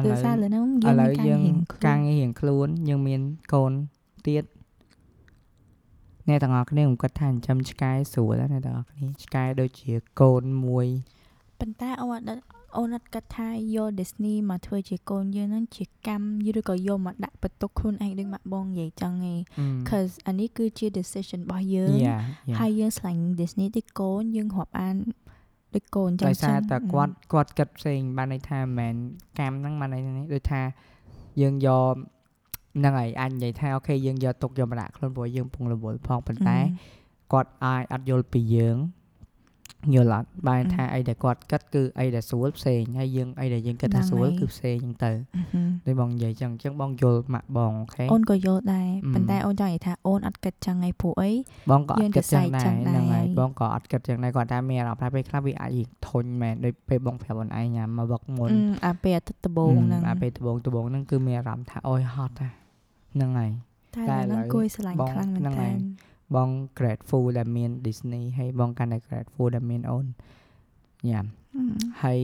[0.00, 3.20] ឥគឺឡូវសារលើហ្នឹងឥយើងឡូមានវការយើងរៀងការងាររៀងខ្លួនយើងមាន
[3.52, 3.72] កូន
[4.26, 4.44] ទៀត
[6.28, 10.86] អ្នកទាំងអស់គ្នាខ្ញុំគិតថាចិញ្ចឹមឆ្កែស្រួលណាស់អ្នកទាំងអស់គ្នាឆ្កែដូចជាកូនមួយ
[11.60, 12.42] ប៉ុន្តែអូនអត់
[12.76, 19.38] អូនអត់គិតថាយក Disney មកធ្វើជាកូនយើងហ្នឹងជាកម្មឬក៏យកមកដាក់បន្ទុកខ្លួនឯងដូចម៉ាក់បងនិយាយចឹងឯង
[19.88, 22.16] cause អានេះគឺជា decision របស់យើងយ៉ា
[22.58, 24.96] ហើយយើងឆ្លាញ់ Disney ដូចកូនយើងរាប់អាន
[25.74, 28.94] ដូចកូនចឹងដោយសារតែចឹងគាត់គាត់គិតផ្សេងបានន័យថាមិនមែន
[29.38, 30.62] កម្មហ្នឹងបានន័យថានេះដូចថា
[31.40, 31.94] យើងយក
[32.76, 36.58] ហ្នឹងហើយអាចនិយាយថាអូខេយើងយកទុកយកមកដាក់ខ្លួនព្រោះយើងពងរវល់ផងប៉ុន្តែ
[37.32, 38.76] គាត់អាចអត់យល់ពីយើង
[39.94, 51.30] យល់អត់បែរថាអីដែលគាត់គិតគឺអីដែលស្រួលផ្សេងហើយយើងអីដែលយើងគិតថាស្រួលគឺផ្សេងហ្នឹងទៅអឺហឹមដូចបងនិយាយចឹងអញ្ចឹងបងយល់ម៉ាក់បងអូខេអូនក៏យល់ដែរអឺប៉ុន្តែអូនចង់និយាយថាអូនអត់គិតចឹងឯងព្រោះអី
[51.70, 62.48] បងក៏អយើងត់គិតចឹងដែរ decide ចឹងដែរហ្នឹងហើយហើយបងក៏អត់គិតចឹងដែរគាត់តែមានអារម្មណ៍ថាពេលខ្លះវាអាចរៀងធុញមែនដូចពេលបងប្រាប់អូនឯងញ៉ាំមកវឹកមុនអឺអាពេលអាទិត្យដំបូងហ្នឹងអាពេលដំបងដំបងហ្នឹងគឺមានអារម្មណ៍ថាអូយហត់ណា
[63.14, 63.50] ហ្នឹងហើយ
[63.96, 65.74] តែតែឥឡូវហ្នឹងឥឡូវគួយស្រឡាញ់បងខ្លាំងមែនហ្នឹងហើតើយ
[66.36, 70.06] បង grateful ដែលមាន Disney ហើយបងកាន់តែ grateful ដែលមានអូន
[71.08, 71.24] ញ៉ាំ
[72.02, 72.20] ហើយ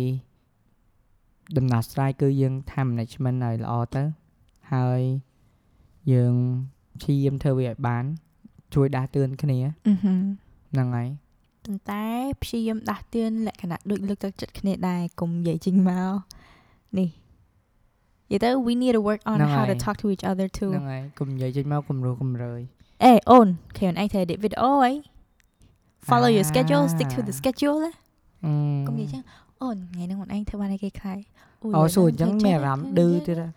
[1.56, 4.02] ដំណោះស្រាយគឺយើងថា management ឲ្យល្អទៅ
[4.72, 5.00] ហើយ
[6.12, 6.34] យើង
[7.00, 8.04] ព្យាយាមធ្វើវាឲ្យបាន
[8.74, 10.20] ជួយដាស់តឿនគ្នាអឺហឹម
[10.72, 11.08] ហ្នឹងហើយ
[11.64, 12.04] ប៉ុន្តែ
[12.42, 16.14] ព្យាយាមដាស់តឿនលក្ខណៈដូចលើកទឹកចិត្តគ្នាដែរកុំនិយាយចេញមក
[16.98, 17.08] នេះ
[18.30, 22.60] និយាយទៅ we need to work on ហ្នឹង how ហើយ to talk to each other too ហ្នឹងហើយកុំនិយាយចេញមកគំរោះគំរើយ
[23.04, 23.46] អេអូន
[23.78, 24.92] ឃើញឯងធ្វើ edit video អី
[26.08, 27.92] follow your schedule stick to the អា schedule ណា
[28.44, 28.52] អឺ
[28.86, 29.22] កុំនិយាយចឹង
[29.62, 31.18] អូនថ្ងៃហ្នឹងអូនឯងធ្វើបានឲ្យគេខ្លាយ
[31.76, 33.48] អូសួរអញ្ចឹងមានអារម្មណ៍ឌឺទៀតហ៎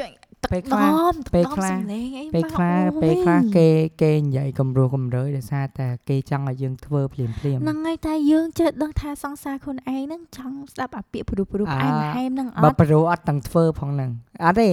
[0.00, 0.10] ចុយ
[0.52, 3.68] ពេលខ្លះដមពេលដមខ្លះសំឡេងអីពេលខ្លះមកពេលខ្លះអូយគេ
[4.02, 14.10] គេនិយាយគំរោះគំរើយដោយសារតែគេចង់ឲ្យយើងធ្វើភ្លាមភ្លាមហ្នឹងហើយតែយើងចេះដឹងថាសង្សារខ្លួនឯងហ្នឹងចង់ស្ដាប់អាពាក្យព្រោះព្រោះអាផ្អែមល្ហែមហ្នឹងអបើត់ប្រូអត់ទាំងធ្វើផងហ្នឹង
[14.44, 14.68] អត់ទេ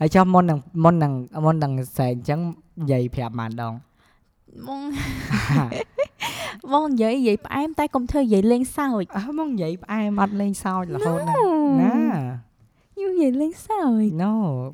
[0.00, 1.12] ហើយចុះមុននឹងមុននឹង
[1.44, 2.40] មុននឹងសែងអញ្ចឹង
[2.80, 3.74] និយាយប្រាប់បានដង
[4.66, 4.80] បង
[6.72, 11.34] បងនិយាយនិយាយផ្អែមតែកុំធ្វើនិយាយលេងសើចអើមកនិយាយផ្អែមអត់លេងសើចរហូតណា
[11.82, 11.94] ណា
[13.00, 14.32] យូរនិយាយលេងសើច no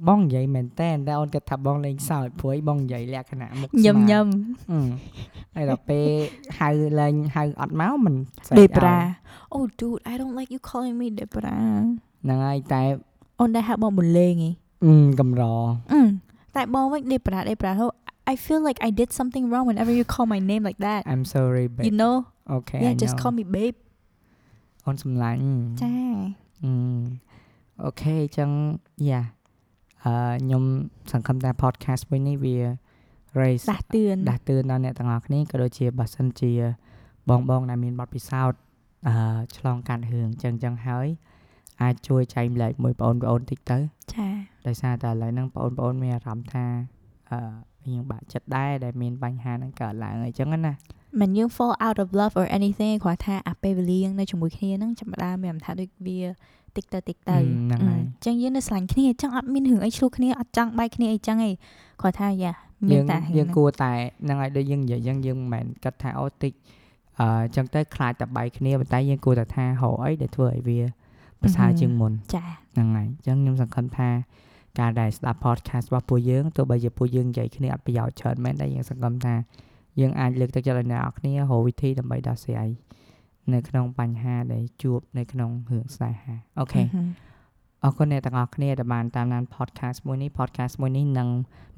[0.09, 4.27] បងនិយាយមែនតែនតែអូនគិតថាបងលេងសើចព្រោះអីបងនិយាយលក្ខណៈមុខញឹមញឹម
[4.71, 4.81] អឺ
[5.55, 6.07] ហើយដល់ពេល
[6.59, 6.69] ហៅ
[7.01, 8.15] លេងហៅអត់មកមិន
[8.47, 8.99] ស្រែកដេឲ្យប្រា
[9.55, 12.83] Oh dude I don't like you calling me ដេប្រាហ្នឹងហើយតែ
[13.41, 14.51] អូនដែរហៅបងបលេងឯ
[14.85, 15.43] ងអឺកំរ
[15.93, 16.01] អឺ
[16.57, 17.87] តែបងវិញដេប្រាដេប្រាហូ
[18.33, 21.25] I feel like I did something wrong whenever you call my name like that I'm
[21.35, 22.17] sorry babe you know
[22.57, 23.23] okay yeah I just know.
[23.23, 23.77] call me babe
[24.87, 25.41] អូនសម្លាញ់
[25.83, 25.95] ចា
[26.65, 26.73] អឺ
[27.83, 28.51] អូខេអញ្ចឹង
[29.11, 29.23] យ៉ា
[30.05, 30.63] អឺខ្ញុំ
[31.13, 32.57] សង្ឃឹមថា podcast មួយនេះវា
[33.41, 36.53] raise ដាស់តឿនដាស់តឿនដល់អ្នកទាំងអស់គ្នាក៏ដូចជាបើសិនជា
[37.31, 38.59] បងបងដែលមានបទពិសោធន៍
[39.09, 39.15] អឺ
[39.57, 41.07] ឆ្លងកាត់រឿងអញ្ចឹងអញ្ចឹងហើយ
[41.83, 43.79] អាចជួយចែកម្លែកមួយបងប្អូនតិចទៅ
[44.15, 44.29] ចា
[44.67, 46.65] ដោយសារតែឥឡូវហ្នឹងបងប្អូនមានអារម្មណ៍ថា
[47.31, 47.39] អឺ
[47.87, 50.75] រៀងបាក់ចិត្តដែរដែលមានបញ្ហាហ្នឹងកើតឡើងអញ្ចឹងណា
[51.21, 56.21] មិនយើង fall out of love or anything គ្រាន់ថាអាពេលវេលានៅជាមួយគ្នាហ្នឹងចាំផ្ដើមមានអារម្មណ៍ថាដូចវា
[56.77, 61.55] តិចទៅតិចទៅអឺហ្នឹងហើយអញ្ចឹងយើងនៅស្រឡាញ់គ្នាអញ្ចឹងអត់មានរឿងអីឆ្លោះគ្នាអត់ចង់បែកគ្នាអីចឹងឯង
[62.01, 62.53] គ្រាន់ថាយ៉ា
[62.89, 66.53] មាយើនងតែយើងគួរតែហ្នឹងហើយដូចយើងនិយាយអញ្ចឹងយើងមិនមែនគិតថាអូតិច
[67.21, 70.81] អឺអញ្ចឹងទៅខ្លាចតែបែកគ្នាប៉ុន្តែយើងគួរតែថារកអីដែលធ្វើឲ្យវា
[71.45, 74.09] ប្រសើរជាងមុនចាហ្នឹងហើយអញ្ចឹងខ្ញុំសង្ឃឹមថា
[74.81, 79.35] ការដែលស្ដាប់ podcast របស់ពួកយើងទោះបីជាពួកយើងនិយាយគ្នាអត់ប្រយោជន៍ច្រើនមែនតែយើងសង្ឃឹមថា
[80.01, 82.69] យើងអាចលើកទឹកចិត្តឲ្យអ្នកនរគ្នារកវិធីដើម្បីដោះស្រាយ
[83.53, 86.83] នៅក្នុងបញ្ហាដែលជួបនៅក្នុងរឿងស្នេហាអូខេ
[87.85, 91.29] អរគុណអ្នកទាំងអស់គ្នាដែលបានតាមដាន podcast មួយនេះ podcast មួយនេះនឹង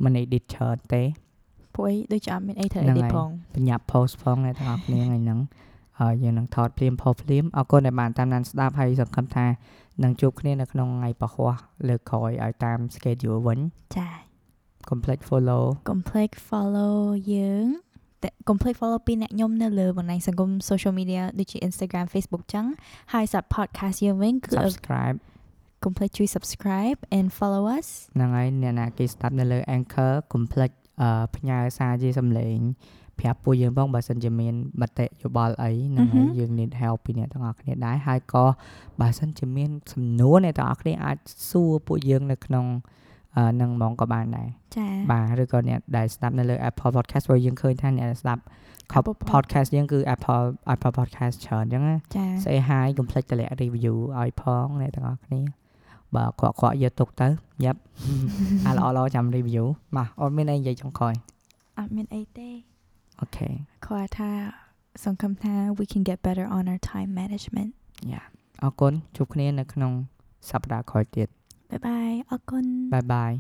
[0.05, 1.03] មិន edit ច្រើនទេ
[1.75, 5.41] ពួកអីដូចជាអត់មានអីធ្វើហ្នឹង edit ហើយផងបញ្ញាប់ post ផងអ្នកទាំងអស់គ្នាថ្ងៃហ្នឹង
[6.01, 9.47] ហើយយើងនឹងថតភ្លាម post ភ្លាមអរគុណដែលបានតាមដានស្ដាប់ហើយសង្ឃឹមថា
[10.03, 11.47] នឹងជួបគ្នានៅក្នុងថ្ងៃពហុ
[11.89, 13.61] លើកក្រោយឲ្យតាម schedule វិញ
[13.97, 14.09] ចា
[14.91, 16.97] complete follow complex follow
[17.33, 17.67] យើង
[18.23, 22.67] តែ complex follow ពីអ្នកខ្ញុំនៅលើបណ្ដាញសង្គម social media ដូចជា Instagram Facebook ចឹង
[23.13, 25.17] ហើយសម្រាប់ podcast យើងវិញគឺ subscribe
[25.85, 32.59] complex ជួយ subscribe and follow us ហ្នឹងហើយអ្នកណាគេស្ដាប់នៅលើ Anchor complete អឺផ្ញើសារជាសំឡេង
[33.21, 38.45] ប្រាប់ពួកយើងផងបើសិនជាមានមតិយោបល់អីហ្នឹងហើយយើង need help ពីអ្នកទាំងអស់គ្នាដែរហើយក៏
[39.01, 41.17] បើសិនជាមានសំណួរអ្នកទាំងអស់គ្នាអាច
[41.51, 42.67] សួរពួកយើងនៅក្នុង
[43.37, 48.43] អអឺនឹងហ្មងក៏បានដែរចាបាទឬក៏អ្នកដែលស្ដាប់នៅលើ Apple Podcast ព្រោះយើងឃើញថាអ្នកដែលស្ដាប់
[48.99, 55.41] Apple Pod- podcast យើងគឺ Apple Apple Podcast ច្រើនអញ្ចឹងណាចាស្អីហើយកុំភ្លេចតម្លាក់ review ឲ្យផងអ្នកទាំងអស់គ្នា
[56.15, 57.29] បាទខកខកយកទុកទៅ
[57.65, 57.81] យ៉ាប់
[58.67, 59.65] អាល្អល្អចាំ review
[59.97, 61.15] បាទអត់មានអីនិយាយចុងក្រោយ
[61.79, 62.49] អត់មានអីទេ
[63.21, 63.49] okay
[63.87, 64.31] គាត់ថា
[65.05, 67.71] សង្ឃឹមថា we can get better on our time management
[68.13, 68.23] yeah
[68.63, 69.93] អរគុណជួបគ្នានៅក្នុង
[70.49, 71.29] សប្តាហ៍ក្រោយទៀត
[71.71, 73.33] bye bye អរគុណ bye bye